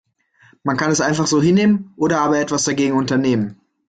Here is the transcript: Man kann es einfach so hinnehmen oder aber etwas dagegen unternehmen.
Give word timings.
Man 0.63 0.77
kann 0.77 0.89
es 0.89 0.99
einfach 0.99 1.27
so 1.27 1.43
hinnehmen 1.43 1.93
oder 1.95 2.21
aber 2.21 2.39
etwas 2.39 2.63
dagegen 2.63 2.95
unternehmen. 2.97 3.61